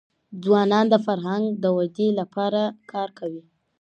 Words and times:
ځوانان 0.43 0.85
د 0.89 0.95
فرهنګ 1.05 1.45
د 1.63 1.65
ودې 1.77 2.07
لپاره 2.19 2.61
کار 2.91 3.09
کوي. 3.19 3.43